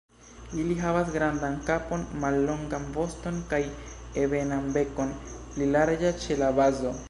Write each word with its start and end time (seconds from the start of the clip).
Ili 0.61 0.77
havas 0.83 1.11
grandan 1.15 1.57
kapon, 1.67 2.05
mallongan 2.23 2.89
voston 2.97 3.39
kaj 3.53 3.61
ebenan 4.25 4.75
bekon, 4.79 5.15
pli 5.37 5.71
larĝa 5.77 6.17
ĉe 6.25 6.41
la 6.45 6.53
bazo. 6.63 6.97